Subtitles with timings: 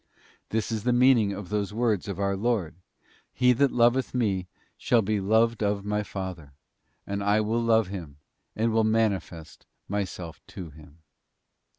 [0.49, 2.73] This is the meaning of those words of our Lord,'
[3.41, 6.53] He that loveth Me shall be loved of My Father:
[7.05, 8.17] and I will love him,
[8.55, 11.03] and will manifest Myself to him.